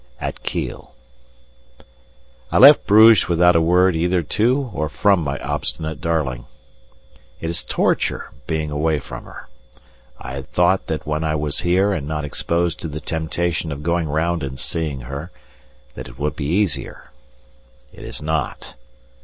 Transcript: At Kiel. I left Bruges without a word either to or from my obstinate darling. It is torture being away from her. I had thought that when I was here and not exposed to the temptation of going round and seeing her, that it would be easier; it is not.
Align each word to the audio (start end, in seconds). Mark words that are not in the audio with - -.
At 0.19 0.41
Kiel. 0.41 0.95
I 2.51 2.57
left 2.57 2.87
Bruges 2.87 3.27
without 3.29 3.55
a 3.55 3.61
word 3.61 3.95
either 3.95 4.23
to 4.23 4.71
or 4.73 4.89
from 4.89 5.23
my 5.23 5.37
obstinate 5.37 6.01
darling. 6.01 6.47
It 7.39 7.51
is 7.51 7.63
torture 7.63 8.31
being 8.47 8.71
away 8.71 8.97
from 8.99 9.25
her. 9.25 9.47
I 10.19 10.33
had 10.33 10.51
thought 10.51 10.87
that 10.87 11.05
when 11.05 11.23
I 11.23 11.35
was 11.35 11.59
here 11.59 11.93
and 11.93 12.07
not 12.07 12.25
exposed 12.25 12.79
to 12.79 12.87
the 12.87 12.99
temptation 12.99 13.71
of 13.71 13.83
going 13.83 14.07
round 14.09 14.41
and 14.41 14.59
seeing 14.59 15.01
her, 15.01 15.29
that 15.93 16.07
it 16.07 16.17
would 16.17 16.35
be 16.35 16.45
easier; 16.47 17.11
it 17.93 18.03
is 18.03 18.23
not. 18.23 18.73